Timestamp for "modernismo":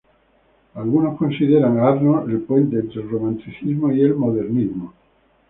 4.15-4.95